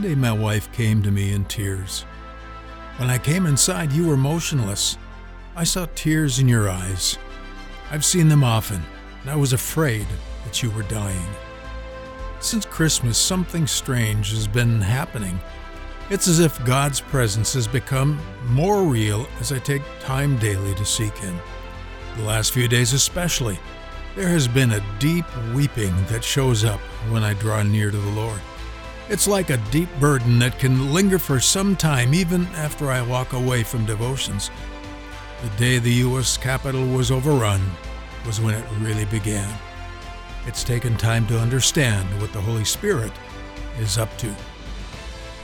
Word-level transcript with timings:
day, 0.00 0.14
my 0.14 0.32
wife 0.32 0.72
came 0.72 1.02
to 1.02 1.10
me 1.10 1.32
in 1.32 1.44
tears. 1.44 2.02
When 2.96 3.10
I 3.10 3.18
came 3.18 3.46
inside, 3.46 3.92
you 3.92 4.06
were 4.08 4.16
motionless. 4.16 4.96
I 5.54 5.64
saw 5.64 5.86
tears 5.94 6.38
in 6.38 6.48
your 6.48 6.68
eyes. 6.68 7.18
I've 7.90 8.04
seen 8.04 8.28
them 8.28 8.42
often, 8.44 8.82
and 9.20 9.30
I 9.30 9.36
was 9.36 9.52
afraid 9.52 10.06
that 10.44 10.62
you 10.62 10.70
were 10.70 10.84
dying. 10.84 11.26
Since 12.40 12.66
Christmas, 12.66 13.18
something 13.18 13.66
strange 13.66 14.30
has 14.30 14.48
been 14.48 14.80
happening. 14.80 15.38
It's 16.08 16.26
as 16.26 16.40
if 16.40 16.62
God's 16.64 17.00
presence 17.00 17.52
has 17.52 17.68
become 17.68 18.18
more 18.46 18.82
real 18.82 19.26
as 19.40 19.52
I 19.52 19.58
take 19.58 19.82
time 20.00 20.38
daily 20.38 20.74
to 20.76 20.84
seek 20.84 21.16
Him. 21.18 21.38
The 22.16 22.24
last 22.24 22.52
few 22.52 22.66
days, 22.68 22.92
especially, 22.92 23.58
there 24.16 24.28
has 24.28 24.48
been 24.48 24.72
a 24.72 24.84
deep 24.98 25.26
weeping 25.54 25.94
that 26.06 26.24
shows 26.24 26.64
up 26.64 26.80
when 27.10 27.22
I 27.22 27.34
draw 27.34 27.62
near 27.62 27.90
to 27.90 27.96
the 27.96 28.10
Lord. 28.10 28.40
It's 29.10 29.26
like 29.26 29.50
a 29.50 29.56
deep 29.72 29.88
burden 29.98 30.38
that 30.38 30.60
can 30.60 30.94
linger 30.94 31.18
for 31.18 31.40
some 31.40 31.74
time 31.74 32.14
even 32.14 32.46
after 32.54 32.92
I 32.92 33.02
walk 33.02 33.32
away 33.32 33.64
from 33.64 33.84
devotions. 33.84 34.52
The 35.42 35.48
day 35.58 35.80
the 35.80 35.90
U.S. 36.06 36.36
Capitol 36.36 36.86
was 36.86 37.10
overrun 37.10 37.60
was 38.24 38.40
when 38.40 38.54
it 38.54 38.64
really 38.78 39.06
began. 39.06 39.52
It's 40.46 40.62
taken 40.62 40.96
time 40.96 41.26
to 41.26 41.40
understand 41.40 42.08
what 42.20 42.32
the 42.32 42.40
Holy 42.40 42.64
Spirit 42.64 43.10
is 43.80 43.98
up 43.98 44.16
to. 44.18 44.32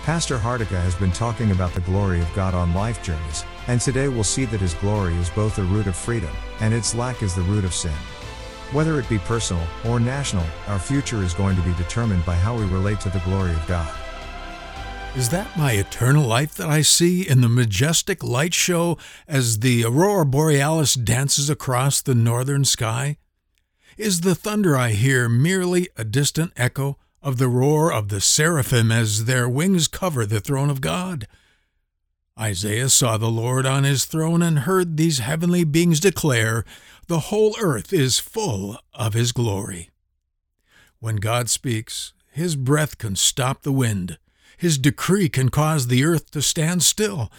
Pastor 0.05 0.39
Hardika 0.39 0.81
has 0.85 0.95
been 0.95 1.11
talking 1.11 1.51
about 1.51 1.75
the 1.75 1.81
glory 1.81 2.21
of 2.21 2.33
God 2.35 2.55
on 2.55 2.73
life 2.73 3.03
journeys, 3.03 3.45
and 3.67 3.81
today 3.81 4.07
we'll 4.07 4.23
see 4.23 4.45
that 4.45 4.61
his 4.61 4.75
glory 4.75 5.15
is 5.15 5.31
both 5.31 5.57
the 5.57 5.65
root 5.65 5.87
of 5.89 5.97
freedom, 5.97 6.31
and 6.61 6.73
its 6.73 6.95
lack 6.95 7.21
is 7.21 7.35
the 7.35 7.43
root 7.43 7.65
of 7.65 7.75
sin. 7.75 7.91
Whether 8.73 8.99
it 8.99 9.09
be 9.09 9.19
personal 9.21 9.63
or 9.85 10.01
national, 10.01 10.45
our 10.67 10.81
future 10.81 11.23
is 11.23 11.35
going 11.35 11.55
to 11.55 11.63
be 11.63 11.73
determined 11.75 12.27
by 12.27 12.35
how 12.35 12.57
we 12.57 12.65
relate 12.65 12.99
to 13.03 13.09
the 13.11 13.21
glory 13.21 13.53
of 13.53 13.65
God. 13.69 13.89
Is 15.15 15.29
that 15.29 15.57
my 15.57 15.73
eternal 15.73 16.27
life 16.27 16.57
that 16.57 16.69
I 16.69 16.83
see 16.83 17.27
in 17.27 17.41
the 17.43 17.49
majestic 17.49 18.25
light 18.25 18.53
show 18.55 18.99
as 19.29 19.61
the 19.61 19.85
aurora 19.85 20.27
borealis 20.27 20.95
dances 20.95 21.49
across 21.49 22.01
the 22.03 22.15
northern 22.15 22.65
sky? 22.65 23.19
Is 23.97 24.23
the 24.23 24.35
thunder 24.35 24.77
I 24.77 24.91
hear 24.91 25.29
merely 25.29 25.89
a 25.97 26.05
distant 26.05 26.53
echo 26.57 26.99
of 27.23 27.39
the 27.39 27.49
roar 27.49 27.93
of 27.93 28.09
the 28.09 28.21
seraphim 28.21 28.91
as 28.91 29.27
their 29.27 29.49
wings 29.49 29.87
cover 29.87 30.27
the 30.27 30.41
throne 30.41 30.71
of 30.71 30.81
God? 30.81 31.29
Isaiah 32.39 32.91
saw 32.91 33.17
the 33.17 33.31
Lord 33.31 33.65
on 33.65 33.85
his 33.85 34.05
throne 34.05 34.43
and 34.43 34.61
heard 34.61 34.97
these 34.97 35.21
heavenly 35.21 35.65
beings 35.65 36.01
declare, 36.01 36.65
The 37.07 37.21
whole 37.33 37.57
earth 37.59 37.95
is 37.95 38.19
full 38.19 38.77
of 38.93 39.15
his 39.15 39.33
glory. 39.33 39.89
When 41.01 41.17
God 41.17 41.49
speaks, 41.49 42.13
his 42.31 42.55
breath 42.55 42.99
can 42.99 43.17
stop 43.17 43.63
the 43.63 43.73
wind. 43.73 44.19
His 44.59 44.77
decree 44.77 45.31
can 45.31 45.49
cause 45.49 45.87
the 45.87 46.05
earth 46.05 46.31
to 46.33 46.43
stand 46.43 46.83
still. 46.83 47.33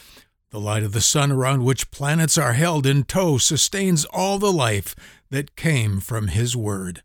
The 0.50 0.60
light 0.60 0.82
of 0.84 0.94
the 0.94 1.02
sun 1.02 1.32
around 1.32 1.64
which 1.64 1.92
planets 1.92 2.36
are 2.38 2.54
held 2.54 2.88
in 2.88 3.04
tow 3.04 3.38
sustains 3.38 4.06
all 4.06 4.40
the 4.40 4.52
life 4.52 4.96
that 5.30 5.56
came 5.56 6.00
from 6.00 6.30
his 6.30 6.56
word. 6.56 7.04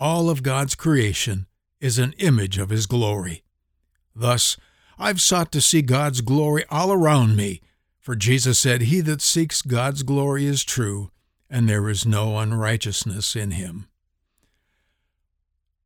All 0.00 0.28
of 0.28 0.42
God's 0.42 0.74
creation 0.74 1.46
is 1.80 1.96
an 2.00 2.14
image 2.18 2.58
of 2.58 2.70
his 2.70 2.86
glory. 2.86 3.44
Thus, 4.16 4.56
I've 4.98 5.20
sought 5.20 5.50
to 5.52 5.60
see 5.60 5.82
God's 5.82 6.20
glory 6.20 6.64
all 6.70 6.92
around 6.92 7.36
me. 7.36 7.60
For 8.00 8.14
Jesus 8.14 8.58
said, 8.58 8.82
He 8.82 9.00
that 9.02 9.22
seeks 9.22 9.62
God's 9.62 10.02
glory 10.02 10.44
is 10.44 10.62
true, 10.62 11.10
and 11.50 11.68
there 11.68 11.88
is 11.88 12.06
no 12.06 12.38
unrighteousness 12.38 13.34
in 13.34 13.52
him. 13.52 13.86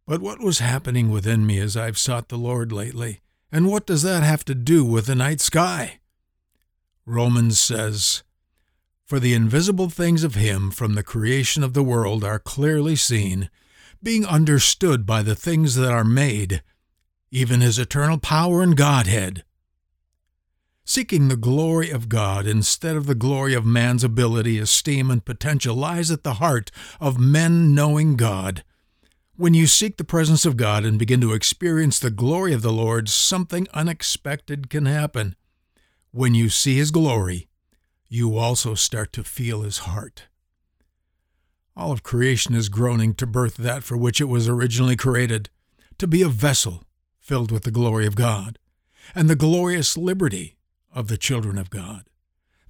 But 0.07 0.21
what 0.21 0.41
was 0.41 0.59
happening 0.59 1.11
within 1.11 1.47
me 1.47 1.59
as 1.61 1.77
I've 1.77 1.99
sought 1.99 2.29
the 2.29 2.39
Lord 2.39 2.73
lately? 2.73 3.21
And 3.53 3.69
what 3.69 3.87
does 3.87 4.03
that 4.03 4.23
have 4.23 4.45
to 4.47 4.55
do 4.55 4.85
with 4.85 5.07
the 5.07 5.15
night 5.15 5.41
sky? 5.41 6.01
Romans 7.07 7.59
says, 7.59 8.23
For 9.05 9.19
the 9.21 9.33
invisible 9.35 9.89
things 9.89 10.25
of 10.25 10.35
Him 10.35 10.71
from 10.71 10.95
the 10.95 11.03
creation 11.03 11.63
of 11.63 11.73
the 11.73 11.83
world 11.83 12.25
are 12.25 12.39
clearly 12.39 12.97
seen, 12.97 13.49
being 14.03 14.27
understood 14.27 15.07
by 15.07 15.23
the 15.23 15.35
things 15.35 15.75
that 15.77 15.91
are 15.91 16.05
made 16.05 16.63
even 17.31 17.61
his 17.61 17.79
eternal 17.79 18.19
power 18.19 18.63
and 18.63 18.77
Godhead. 18.77 19.45
Seeking 20.85 21.29
the 21.29 21.37
glory 21.37 21.91
of 21.91 22.09
God 22.09 22.47
instead 22.47 22.97
of 22.97 23.07
the 23.07 23.15
glory 23.15 23.53
of 23.53 23.67
man's 23.67 24.03
ability, 24.03 24.59
esteem, 24.59 25.11
and 25.11 25.23
potential 25.23 25.77
lies 25.77 26.11
at 26.11 26.23
the 26.23 26.35
heart 26.35 26.71
of 26.99 27.19
men 27.19 27.75
knowing 27.75 28.17
God. 28.17 28.65
When 29.37 29.53
you 29.53 29.67
seek 29.67 29.99
the 29.99 30.05
presence 30.05 30.47
of 30.47 30.57
God 30.57 30.85
and 30.85 30.99
begin 30.99 31.21
to 31.21 31.35
experience 31.35 31.99
the 32.01 32.11
glory 32.11 32.55
of 32.55 32.63
the 32.63 32.73
Lord, 32.73 33.09
something 33.09 33.69
unexpected 33.75 34.71
can 34.71 34.87
happen. 34.87 35.37
When 36.11 36.35
you 36.35 36.49
see 36.49 36.77
His 36.79 36.91
glory, 36.91 37.49
you 38.09 38.39
also 38.39 38.75
start 38.75 39.13
to 39.13 39.23
feel 39.23 39.61
His 39.63 39.79
heart. 39.79 40.25
All 41.77 41.93
of 41.93 42.03
creation 42.03 42.55
is 42.55 42.71
groaning 42.71 43.15
to 43.15 43.27
birth 43.27 43.57
that 43.59 43.85
for 43.85 43.97
which 43.99 44.21
it 44.23 44.25
was 44.25 44.49
originally 44.49 44.97
created, 44.97 45.51
to 45.99 46.07
be 46.07 46.23
a 46.23 46.29
vessel 46.29 46.83
filled 47.29 47.53
with 47.53 47.65
the 47.65 47.71
glory 47.71 48.07
of 48.07 48.15
God 48.17 48.59
and 49.15 49.29
the 49.29 49.37
glorious 49.37 49.99
liberty 49.99 50.57
of 50.95 51.09
the 51.09 51.19
children 51.19 51.59
of 51.59 51.69
God. 51.69 52.09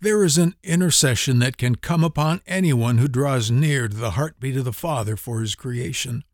There 0.00 0.24
is 0.24 0.36
an 0.36 0.54
intercession 0.64 1.38
that 1.38 1.56
can 1.56 1.76
come 1.76 2.02
upon 2.02 2.40
anyone 2.44 2.98
who 2.98 3.06
draws 3.06 3.52
near 3.52 3.86
to 3.86 3.96
the 3.96 4.10
heartbeat 4.12 4.56
of 4.56 4.64
the 4.64 4.72
Father 4.72 5.16
for 5.16 5.40
his 5.40 5.54
creation. 5.54 6.24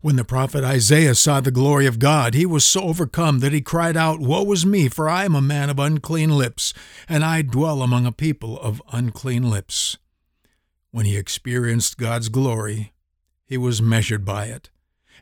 When 0.00 0.16
the 0.16 0.24
prophet 0.24 0.64
Isaiah 0.64 1.14
saw 1.14 1.40
the 1.40 1.50
glory 1.52 1.86
of 1.86 1.98
God, 2.00 2.34
he 2.34 2.46
was 2.46 2.64
so 2.64 2.82
overcome 2.82 3.38
that 3.40 3.52
he 3.52 3.60
cried 3.60 3.96
out, 3.96 4.18
Woe 4.20 4.50
is 4.52 4.66
me, 4.66 4.88
for 4.88 5.08
I 5.08 5.24
am 5.24 5.34
a 5.34 5.40
man 5.40 5.70
of 5.70 5.78
unclean 5.78 6.30
lips, 6.36 6.72
and 7.08 7.24
I 7.24 7.42
dwell 7.42 7.82
among 7.82 8.04
a 8.06 8.12
people 8.12 8.58
of 8.60 8.82
unclean 8.92 9.48
lips. 9.48 9.96
When 10.92 11.04
he 11.06 11.16
experienced 11.16 11.98
God's 11.98 12.28
glory, 12.28 12.92
he 13.44 13.56
was 13.58 13.82
measured 13.82 14.24
by 14.24 14.46
it 14.46 14.70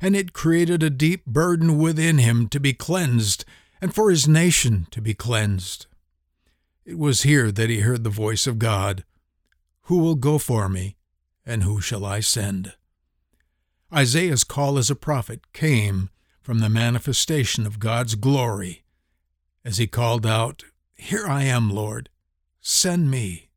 and 0.01 0.17
it 0.17 0.33
created 0.33 0.83
a 0.83 0.91
deep 0.91 1.25
burden 1.27 1.79
within 1.79 2.19
him 2.19 2.49
to 2.49 2.61
be 2.61 2.73
cleansed 2.73 3.45
and 3.81 3.95
for 3.95 4.11
his 4.11 4.27
nation 4.27 4.87
to 4.91 5.01
be 5.01 5.15
cleansed. 5.15 5.87
It 6.85 6.99
was 6.99 7.23
here 7.23 7.51
that 7.53 7.71
he 7.71 7.81
heard 7.81 8.05
the 8.05 8.11
voice 8.11 8.47
of 8.47 8.59
God 8.59 9.05
Who 9.83 9.99
will 9.99 10.15
go 10.17 10.39
for 10.39 10.69
me, 10.69 10.97
and 11.45 11.63
who 11.63 11.81
shall 11.81 12.05
I 12.05 12.19
send? 12.21 12.73
Isaiah's 13.95 14.43
call 14.45 14.79
as 14.79 14.91
a 14.91 14.97
prophet 14.97 15.53
came 15.53 16.11
from 16.43 16.59
the 16.59 16.69
manifestation 16.69 17.65
of 17.67 17.79
God's 17.79 18.15
glory 18.17 18.83
as 19.65 19.79
he 19.79 19.87
called 19.87 20.27
out, 20.27 20.65
Here 20.97 21.27
I 21.29 21.43
am, 21.45 21.71
Lord, 21.71 22.09
send 22.61 23.11
me. 23.13 23.51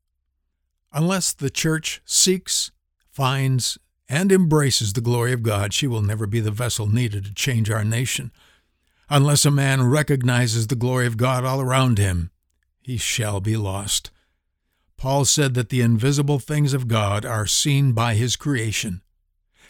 Unless 0.93 1.33
the 1.33 1.49
church 1.51 1.99
seeks, 2.05 2.71
finds, 3.11 3.77
and 4.09 4.31
embraces 4.31 4.93
the 4.93 5.01
glory 5.01 5.31
of 5.31 5.43
God, 5.43 5.71
she 5.73 5.85
will 5.85 6.01
never 6.01 6.25
be 6.25 6.39
the 6.39 6.49
vessel 6.49 6.87
needed 6.87 7.25
to 7.25 7.33
change 7.33 7.69
our 7.69 7.83
nation. 7.85 8.31
Unless 9.07 9.45
a 9.45 9.51
man 9.51 9.83
recognizes 9.87 10.67
the 10.67 10.75
glory 10.75 11.05
of 11.05 11.15
God 11.17 11.45
all 11.45 11.61
around 11.61 11.99
him, 11.99 12.31
he 12.81 12.97
shall 12.97 13.39
be 13.39 13.55
lost. 13.55 14.09
Paul 14.97 15.25
said 15.25 15.53
that 15.53 15.69
the 15.69 15.81
invisible 15.81 16.39
things 16.39 16.73
of 16.73 16.87
God 16.87 17.23
are 17.23 17.45
seen 17.45 17.93
by 17.93 18.15
his 18.15 18.35
creation. 18.35 19.01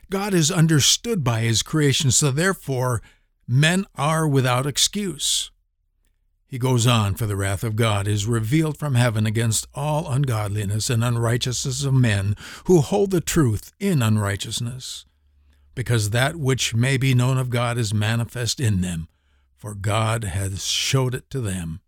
God 0.10 0.34
is 0.34 0.50
understood 0.50 1.24
by 1.24 1.42
his 1.42 1.62
creation, 1.62 2.10
so 2.10 2.32
therefore 2.32 3.02
men 3.48 3.86
are 3.96 4.28
without 4.28 4.66
excuse. 4.66 5.52
He 6.50 6.58
goes 6.58 6.88
on, 6.88 7.14
For 7.14 7.28
the 7.28 7.36
wrath 7.36 7.64
of 7.64 7.76
God 7.76 8.08
is 8.08 8.26
revealed 8.26 8.76
from 8.80 8.96
heaven 8.96 9.28
against 9.28 9.68
all 9.76 10.12
ungodliness 10.12 10.90
and 10.90 11.04
unrighteousness 11.04 11.84
of 11.86 11.94
men 11.94 12.36
who 12.66 12.82
hold 12.82 13.12
the 13.12 13.22
truth 13.22 13.72
in 13.80 14.02
unrighteousness, 14.02 15.06
because 15.76 16.10
that 16.10 16.38
which 16.38 16.74
may 16.74 16.98
be 16.98 17.14
known 17.14 17.38
of 17.38 17.52
God 17.52 17.78
is 17.78 17.94
manifest 17.94 18.60
in 18.60 18.82
them, 18.82 19.10
for 19.56 19.76
God 19.76 20.24
hath 20.24 20.64
showed 20.64 21.14
it 21.14 21.30
to 21.30 21.40
them. 21.40 21.82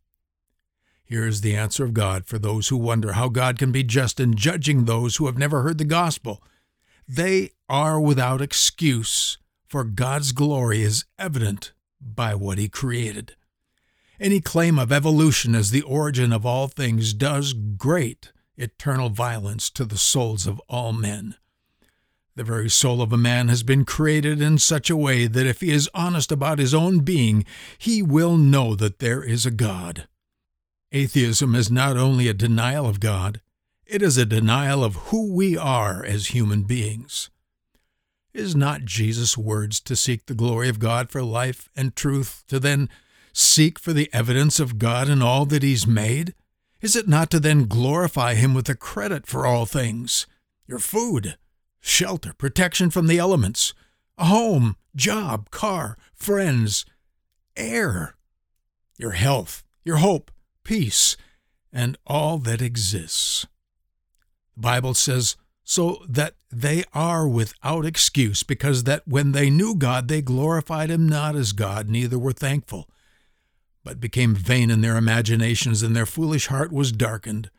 Here 1.06 1.26
is 1.26 1.42
the 1.42 1.56
answer 1.56 1.84
of 1.84 1.96
God 1.96 2.28
for 2.28 2.38
those 2.38 2.68
who 2.68 2.78
wonder 2.78 3.14
how 3.14 3.30
God 3.30 3.58
can 3.58 3.72
be 3.72 3.84
just 3.84 4.20
in 4.20 4.36
judging 4.36 4.86
those 4.86 5.16
who 5.16 5.26
have 5.26 5.40
never 5.40 5.64
heard 5.64 5.80
the 5.80 5.86
gospel. 5.86 6.44
They 7.08 7.50
are 7.68 8.00
without 8.00 8.42
excuse, 8.42 9.40
for 9.68 9.84
God's 9.84 10.32
glory 10.34 10.84
is 10.84 11.06
evident 11.18 11.74
by 12.00 12.36
what 12.36 12.60
He 12.60 12.70
created. 12.70 13.36
Any 14.22 14.40
claim 14.40 14.78
of 14.78 14.92
evolution 14.92 15.56
as 15.56 15.72
the 15.72 15.82
origin 15.82 16.32
of 16.32 16.46
all 16.46 16.68
things 16.68 17.12
does 17.12 17.54
great 17.56 18.32
eternal 18.56 19.10
violence 19.10 19.68
to 19.72 19.84
the 19.84 19.98
souls 19.98 20.46
of 20.46 20.60
all 20.70 20.94
men. 20.94 21.38
The 22.36 22.44
very 22.44 22.70
soul 22.70 23.02
of 23.02 23.12
a 23.12 23.18
man 23.18 23.48
has 23.48 23.64
been 23.64 23.84
created 23.84 24.40
in 24.40 24.60
such 24.60 24.92
a 24.92 24.96
way 24.96 25.26
that 25.26 25.48
if 25.48 25.62
he 25.62 25.72
is 25.72 25.90
honest 25.96 26.32
about 26.32 26.60
his 26.60 26.72
own 26.72 27.00
being, 27.00 27.46
he 27.80 28.04
will 28.04 28.38
know 28.38 28.76
that 28.76 29.00
there 29.00 29.24
is 29.24 29.48
a 29.48 29.52
God. 29.52 30.08
Atheism 30.92 31.56
is 31.56 31.72
not 31.72 31.98
only 31.98 32.28
a 32.28 32.34
denial 32.36 32.86
of 32.88 33.00
God, 33.00 33.42
it 33.88 34.04
is 34.04 34.18
a 34.20 34.26
denial 34.26 34.84
of 34.84 34.96
who 35.10 35.34
we 35.34 35.58
are 35.58 36.06
as 36.06 36.28
human 36.28 36.62
beings. 36.62 37.32
Is 38.36 38.56
not 38.56 38.86
Jesus' 38.86 39.36
words 39.36 39.80
to 39.80 39.96
seek 39.96 40.28
the 40.28 40.36
glory 40.36 40.70
of 40.70 40.78
God 40.78 41.10
for 41.10 41.24
life 41.24 41.70
and 41.76 41.96
truth, 41.96 42.44
to 42.50 42.60
then 42.60 42.88
seek 43.34 43.80
for 43.80 43.94
the 43.94 44.10
evidence 44.14 44.60
of 44.60 44.78
God 44.80 45.10
in 45.10 45.22
all 45.22 45.46
that 45.46 45.64
He's 45.64 45.88
made? 45.88 46.34
Is 46.82 46.96
it 46.96 47.08
not 47.08 47.30
to 47.32 47.40
then 47.40 47.66
glorify 47.66 48.34
Him 48.36 48.54
with 48.54 48.66
the 48.66 48.76
credit 48.76 49.28
for 49.28 49.46
all 49.46 49.66
things? 49.66 50.28
Your 50.68 50.80
food, 50.80 51.38
shelter, 51.80 52.34
protection 52.34 52.90
from 52.90 53.08
the 53.08 53.20
elements, 53.20 53.74
a 54.18 54.26
home, 54.26 54.76
job, 54.96 55.50
car, 55.52 55.98
friends, 56.14 56.86
air, 57.56 58.16
your 58.98 59.12
health, 59.12 59.64
your 59.84 59.98
hope, 59.98 60.32
peace, 60.64 61.18
and 61.74 61.98
all 62.06 62.38
that 62.40 62.62
exists. 62.62 63.48
The 64.56 64.62
Bible 64.62 64.94
says, 64.94 65.36
so 65.64 66.04
that 66.10 66.36
they 66.52 66.84
are 66.94 67.28
without 67.28 67.86
excuse, 67.86 68.44
because 68.44 68.84
that 68.84 69.08
when 69.08 69.32
they 69.32 69.50
knew 69.50 69.76
God, 69.76 70.08
they 70.08 70.22
glorified 70.22 70.90
him 70.92 71.08
not 71.08 71.36
as 71.36 71.54
God, 71.54 71.88
neither 71.88 72.20
were 72.20 72.34
thankful, 72.34 72.90
but 73.84 74.00
became 74.00 74.36
vain 74.36 74.70
in 74.70 74.82
their 74.82 74.98
imaginations, 74.98 75.82
and 75.84 75.96
their 75.96 76.06
foolish 76.06 76.48
heart 76.48 76.72
was 76.72 76.92
darkened. 76.92 77.50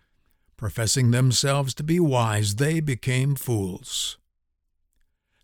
Professing 0.56 1.10
themselves 1.10 1.74
to 1.74 1.82
be 1.82 1.98
wise, 1.98 2.56
they 2.56 2.78
became 2.78 3.34
fools. 3.34 4.16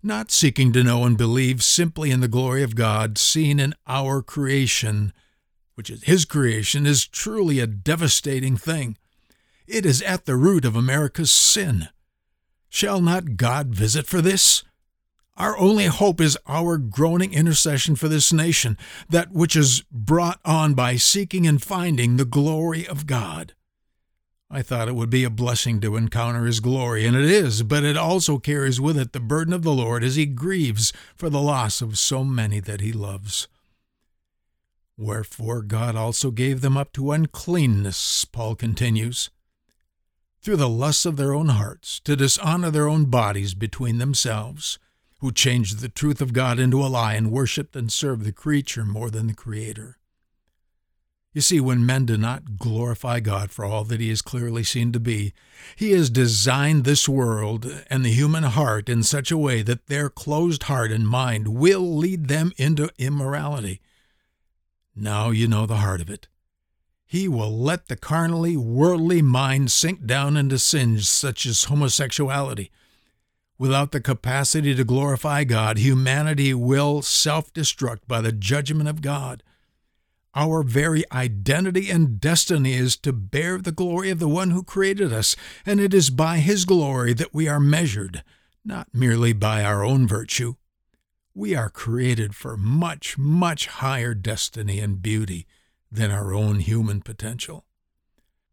Not 0.02 0.30
seeking 0.30 0.72
to 0.74 0.84
know 0.84 1.04
and 1.04 1.18
believe 1.18 1.62
simply 1.64 2.12
in 2.12 2.20
the 2.20 2.28
glory 2.28 2.62
of 2.62 2.76
God 2.76 3.18
seen 3.18 3.58
in 3.58 3.74
our 3.88 4.22
creation, 4.22 5.12
which 5.74 5.90
is 5.90 6.04
His 6.04 6.24
creation, 6.24 6.86
is 6.86 7.06
truly 7.06 7.58
a 7.58 7.66
devastating 7.66 8.56
thing. 8.56 8.96
It 9.66 9.84
is 9.84 10.00
at 10.02 10.24
the 10.24 10.36
root 10.36 10.64
of 10.64 10.76
America's 10.76 11.32
sin. 11.32 11.88
Shall 12.68 13.00
not 13.00 13.36
God 13.36 13.68
visit 13.68 14.06
for 14.06 14.20
this? 14.22 14.62
Our 15.38 15.56
only 15.56 15.86
hope 15.86 16.20
is 16.20 16.36
our 16.48 16.76
groaning 16.78 17.32
intercession 17.32 17.94
for 17.94 18.08
this 18.08 18.32
nation, 18.32 18.76
that 19.08 19.30
which 19.30 19.54
is 19.54 19.84
brought 19.92 20.40
on 20.44 20.74
by 20.74 20.96
seeking 20.96 21.46
and 21.46 21.62
finding 21.62 22.16
the 22.16 22.24
glory 22.24 22.86
of 22.88 23.06
God. 23.06 23.54
I 24.50 24.62
thought 24.62 24.88
it 24.88 24.96
would 24.96 25.10
be 25.10 25.22
a 25.24 25.30
blessing 25.30 25.80
to 25.82 25.94
encounter 25.94 26.44
His 26.44 26.58
glory, 26.58 27.06
and 27.06 27.16
it 27.16 27.24
is, 27.24 27.62
but 27.62 27.84
it 27.84 27.96
also 27.96 28.38
carries 28.38 28.80
with 28.80 28.98
it 28.98 29.12
the 29.12 29.20
burden 29.20 29.54
of 29.54 29.62
the 29.62 29.72
Lord 29.72 30.02
as 30.02 30.16
He 30.16 30.26
grieves 30.26 30.92
for 31.14 31.30
the 31.30 31.40
loss 31.40 31.80
of 31.80 31.98
so 31.98 32.24
many 32.24 32.58
that 32.60 32.80
He 32.80 32.92
loves. 32.92 33.46
Wherefore 34.96 35.62
God 35.62 35.94
also 35.94 36.32
gave 36.32 36.62
them 36.62 36.76
up 36.76 36.92
to 36.94 37.12
uncleanness, 37.12 38.24
Paul 38.24 38.56
continues, 38.56 39.30
through 40.42 40.56
the 40.56 40.68
lusts 40.68 41.06
of 41.06 41.16
their 41.16 41.32
own 41.34 41.48
hearts, 41.50 42.00
to 42.00 42.16
dishonor 42.16 42.72
their 42.72 42.88
own 42.88 43.04
bodies 43.04 43.54
between 43.54 43.98
themselves 43.98 44.78
who 45.20 45.32
changed 45.32 45.78
the 45.80 45.88
truth 45.88 46.20
of 46.20 46.32
God 46.32 46.58
into 46.58 46.82
a 46.82 46.86
lie 46.86 47.14
and 47.14 47.30
worshiped 47.30 47.74
and 47.74 47.92
served 47.92 48.24
the 48.24 48.32
creature 48.32 48.84
more 48.84 49.10
than 49.10 49.26
the 49.26 49.34
Creator. 49.34 49.96
You 51.32 51.40
see, 51.40 51.60
when 51.60 51.84
men 51.86 52.06
do 52.06 52.16
not 52.16 52.56
glorify 52.56 53.20
God 53.20 53.50
for 53.50 53.64
all 53.64 53.84
that 53.84 54.00
He 54.00 54.10
is 54.10 54.22
clearly 54.22 54.64
seen 54.64 54.92
to 54.92 55.00
be, 55.00 55.34
He 55.76 55.92
has 55.92 56.08
designed 56.10 56.84
this 56.84 57.08
world 57.08 57.66
and 57.90 58.04
the 58.04 58.12
human 58.12 58.44
heart 58.44 58.88
in 58.88 59.02
such 59.02 59.30
a 59.30 59.38
way 59.38 59.62
that 59.62 59.86
their 59.86 60.08
closed 60.08 60.64
heart 60.64 60.90
and 60.90 61.06
mind 61.06 61.48
will 61.48 61.96
lead 61.96 62.28
them 62.28 62.52
into 62.56 62.90
immorality. 62.98 63.80
Now 64.96 65.30
you 65.30 65.46
know 65.48 65.66
the 65.66 65.76
heart 65.76 66.00
of 66.00 66.10
it. 66.10 66.28
He 67.06 67.28
will 67.28 67.56
let 67.56 67.86
the 67.86 67.96
carnally, 67.96 68.56
worldly 68.56 69.22
mind 69.22 69.70
sink 69.70 70.06
down 70.06 70.36
into 70.36 70.58
sins 70.58 71.08
such 71.08 71.46
as 71.46 71.64
homosexuality, 71.64 72.68
Without 73.58 73.90
the 73.90 74.00
capacity 74.00 74.72
to 74.72 74.84
glorify 74.84 75.42
God, 75.42 75.78
humanity 75.78 76.54
will 76.54 77.02
self 77.02 77.52
destruct 77.52 78.06
by 78.06 78.20
the 78.20 78.30
judgment 78.30 78.88
of 78.88 79.02
God. 79.02 79.42
Our 80.32 80.62
very 80.62 81.02
identity 81.10 81.90
and 81.90 82.20
destiny 82.20 82.74
is 82.74 82.96
to 82.98 83.12
bear 83.12 83.58
the 83.58 83.72
glory 83.72 84.10
of 84.10 84.20
the 84.20 84.28
one 84.28 84.50
who 84.52 84.62
created 84.62 85.12
us, 85.12 85.34
and 85.66 85.80
it 85.80 85.92
is 85.92 86.08
by 86.08 86.38
his 86.38 86.64
glory 86.64 87.14
that 87.14 87.34
we 87.34 87.48
are 87.48 87.58
measured, 87.58 88.22
not 88.64 88.94
merely 88.94 89.32
by 89.32 89.64
our 89.64 89.84
own 89.84 90.06
virtue. 90.06 90.54
We 91.34 91.56
are 91.56 91.68
created 91.70 92.36
for 92.36 92.56
much, 92.56 93.18
much 93.18 93.66
higher 93.66 94.14
destiny 94.14 94.78
and 94.78 95.02
beauty 95.02 95.48
than 95.90 96.12
our 96.12 96.32
own 96.32 96.60
human 96.60 97.00
potential. 97.02 97.64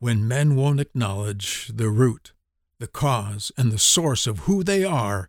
when 0.00 0.26
men 0.26 0.56
won't 0.56 0.80
acknowledge 0.80 1.68
the 1.72 1.90
root, 1.90 2.32
the 2.80 2.86
cause, 2.88 3.52
and 3.56 3.70
the 3.70 3.78
source 3.78 4.26
of 4.26 4.40
who 4.40 4.64
they 4.64 4.82
are, 4.82 5.28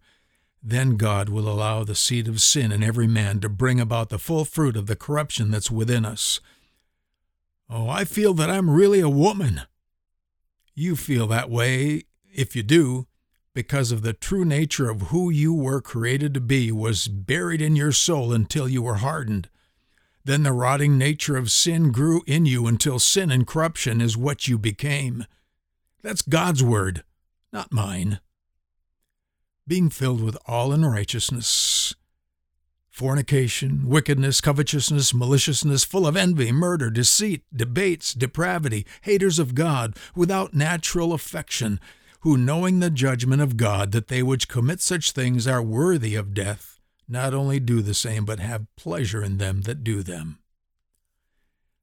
then 0.63 0.95
God 0.95 1.27
will 1.29 1.50
allow 1.50 1.83
the 1.83 1.94
seed 1.94 2.27
of 2.27 2.39
sin 2.41 2.71
in 2.71 2.81
every 2.81 3.07
man 3.07 3.41
to 3.41 3.50
bring 3.50 3.79
about 3.81 4.09
the 4.09 4.18
full 4.19 4.45
fruit 4.45 4.77
of 4.77 4.88
the 4.88 4.95
corruption 4.95 5.51
that's 5.51 5.69
within 5.69 6.06
us. 6.06 6.39
Oh, 7.69 7.89
I 7.89 8.06
feel 8.06 8.33
that 8.35 8.50
I'm 8.50 8.69
really 8.69 9.01
a 9.01 9.09
woman. 9.09 9.62
You 10.73 10.95
feel 10.95 11.27
that 11.27 11.50
way, 11.50 12.03
if 12.33 12.56
you 12.56 12.63
do, 12.63 13.07
because 13.53 13.91
of 13.91 14.03
the 14.03 14.13
true 14.13 14.45
nature 14.45 14.89
of 14.89 15.03
who 15.03 15.29
you 15.29 15.53
were 15.53 15.81
created 15.81 16.33
to 16.35 16.39
be 16.41 16.71
was 16.71 17.09
buried 17.09 17.62
in 17.62 17.75
your 17.75 17.91
soul 17.91 18.31
until 18.31 18.69
you 18.69 18.81
were 18.81 18.95
hardened. 18.95 19.50
Then 20.23 20.44
the 20.44 20.53
rotting 20.53 20.97
nature 20.97 21.35
of 21.35 21.51
sin 21.51 21.91
grew 21.91 22.21
in 22.27 22.45
you 22.45 22.68
until 22.68 23.00
sin 23.00 23.31
and 23.31 23.45
corruption 23.47 24.01
is 24.01 24.15
what 24.15 24.47
you 24.47 24.57
became. 24.57 25.25
That's 26.03 26.21
God's 26.21 26.63
word, 26.63 27.03
not 27.51 27.71
mine. 27.73 28.19
Being 29.68 29.89
filled 29.89 30.21
with 30.21 30.38
all 30.45 30.71
unrighteousness, 30.73 31.95
fornication, 32.90 33.87
wickedness, 33.87 34.42
covetousness, 34.42 35.13
maliciousness, 35.13 35.83
full 35.83 36.06
of 36.06 36.18
envy, 36.18 36.51
murder, 36.51 36.92
deceit, 36.92 37.44
debates, 37.56 38.13
depravity, 38.13 38.85
haters 39.04 39.40
of 39.40 39.56
God, 39.56 39.95
without 40.16 40.54
natural 40.54 41.13
affection, 41.13 41.80
who 42.21 42.37
knowing 42.37 42.80
the 42.80 42.90
judgment 42.92 43.42
of 43.42 43.57
God 43.57 43.92
that 43.92 44.07
they 44.07 44.21
which 44.21 44.47
commit 44.49 44.81
such 44.81 45.11
things 45.11 45.47
are 45.47 45.63
worthy 45.63 46.13
of 46.13 46.33
death, 46.35 46.81
not 47.11 47.33
only 47.33 47.59
do 47.59 47.81
the 47.81 47.94
same, 47.94 48.23
but 48.25 48.39
have 48.39 48.73
pleasure 48.77 49.21
in 49.21 49.37
them 49.37 49.61
that 49.61 49.83
do 49.83 50.01
them. 50.01 50.39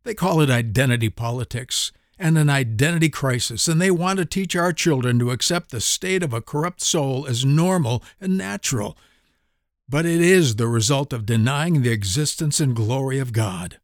They 0.03 0.15
call 0.15 0.41
it 0.41 0.49
identity 0.51 1.11
politics 1.11 1.93
and 2.19 2.37
an 2.39 2.49
identity 2.49 3.11
crisis, 3.11 3.69
and 3.69 3.81
they 3.81 3.91
want 3.91 4.19
to 4.19 4.25
teach 4.25 4.57
our 4.57 4.73
children 4.73 5.19
to 5.19 5.31
accept 5.31 5.71
the 5.71 5.81
state 5.83 6.23
of 6.23 6.33
a 6.33 6.41
corrupt 6.41 6.81
soul 6.81 7.27
as 7.27 7.45
normal 7.45 8.03
and 8.21 8.39
natural. 8.39 8.97
But 9.89 10.07
it 10.07 10.21
is 10.23 10.57
the 10.57 10.67
result 10.67 11.13
of 11.13 11.27
denying 11.27 11.83
the 11.83 11.93
existence 11.93 12.59
and 12.59 12.75
glory 12.75 13.19
of 13.19 13.33
God. 13.35 13.79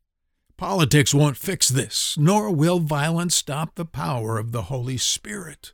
Politics 0.56 1.12
won't 1.12 1.36
fix 1.36 1.68
this, 1.68 2.16
nor 2.18 2.50
will 2.50 2.78
violence 2.78 3.34
stop 3.36 3.74
the 3.74 3.84
power 3.84 4.38
of 4.38 4.50
the 4.52 4.62
Holy 4.62 4.96
Spirit. 4.96 5.72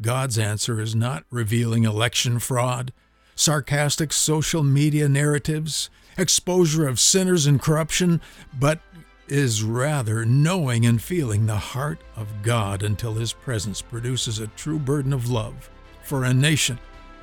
God's 0.00 0.38
answer 0.38 0.80
is 0.80 0.94
not 0.96 1.24
revealing 1.30 1.84
election 1.84 2.38
fraud 2.40 2.92
sarcastic 3.36 4.12
social 4.12 4.62
media 4.64 5.08
narratives, 5.08 5.88
exposure 6.18 6.88
of 6.88 6.98
sinners 6.98 7.46
and 7.46 7.60
corruption, 7.60 8.20
but 8.58 8.80
is 9.28 9.62
rather 9.62 10.24
knowing 10.24 10.86
and 10.86 11.02
feeling 11.02 11.46
the 11.46 11.56
heart 11.56 12.00
of 12.16 12.28
God 12.42 12.82
until 12.82 13.14
His 13.14 13.32
presence 13.32 13.82
produces 13.82 14.38
a 14.38 14.46
true 14.48 14.78
burden 14.78 15.12
of 15.12 15.28
love 15.28 15.68
for 16.02 16.24
a 16.24 16.32
nation 16.32 16.78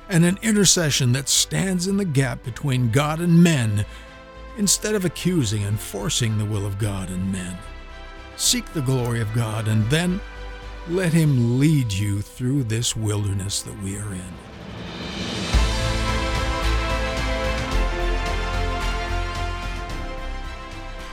and 0.08 0.24
an 0.24 0.38
intercession 0.42 1.12
that 1.12 1.28
stands 1.30 1.88
in 1.88 1.96
the 1.96 2.04
gap 2.04 2.42
between 2.44 2.90
God 2.90 3.20
and 3.20 3.42
men 3.42 3.84
instead 4.58 4.94
of 4.94 5.04
accusing 5.06 5.64
and 5.64 5.80
forcing 5.80 6.38
the 6.38 6.44
will 6.44 6.66
of 6.66 6.78
God 6.78 7.08
and 7.08 7.32
men. 7.32 7.56
Seek 8.36 8.66
the 8.72 8.82
glory 8.82 9.20
of 9.20 9.32
God 9.32 9.66
and 9.66 9.88
then 9.90 10.20
let 10.88 11.12
Him 11.14 11.58
lead 11.58 11.92
you 11.92 12.20
through 12.20 12.64
this 12.64 12.94
wilderness 12.94 13.62
that 13.62 13.82
we 13.82 13.96
are 13.96 14.12
in. 14.12 14.20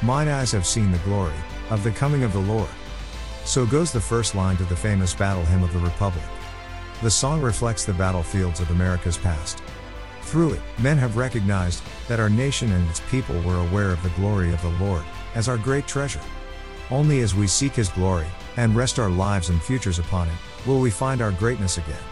Mine 0.03 0.29
eyes 0.29 0.51
have 0.51 0.65
seen 0.65 0.89
the 0.91 0.97
glory 0.99 1.33
of 1.69 1.83
the 1.83 1.91
coming 1.91 2.23
of 2.23 2.33
the 2.33 2.39
Lord. 2.39 2.69
So 3.45 3.67
goes 3.67 3.91
the 3.91 4.01
first 4.01 4.33
line 4.33 4.57
to 4.57 4.63
the 4.65 4.75
famous 4.75 5.13
battle 5.13 5.45
hymn 5.45 5.61
of 5.61 5.71
the 5.73 5.79
Republic. 5.79 6.25
The 7.03 7.11
song 7.11 7.39
reflects 7.39 7.85
the 7.85 7.93
battlefields 7.93 8.59
of 8.59 8.71
America's 8.71 9.17
past. 9.19 9.61
Through 10.23 10.53
it, 10.53 10.61
men 10.79 10.97
have 10.97 11.17
recognized 11.17 11.83
that 12.07 12.19
our 12.19 12.29
nation 12.31 12.71
and 12.71 12.89
its 12.89 13.01
people 13.11 13.39
were 13.41 13.57
aware 13.67 13.91
of 13.91 14.01
the 14.01 14.09
glory 14.11 14.51
of 14.51 14.61
the 14.63 14.75
Lord 14.83 15.03
as 15.35 15.47
our 15.47 15.57
great 15.59 15.85
treasure. 15.87 16.19
Only 16.89 17.19
as 17.21 17.35
we 17.35 17.45
seek 17.47 17.73
His 17.75 17.89
glory 17.89 18.25
and 18.57 18.75
rest 18.75 18.97
our 18.97 19.09
lives 19.11 19.49
and 19.49 19.61
futures 19.61 19.99
upon 19.99 20.27
it 20.29 20.67
will 20.67 20.79
we 20.79 20.89
find 20.89 21.21
our 21.21 21.31
greatness 21.31 21.77
again. 21.77 22.10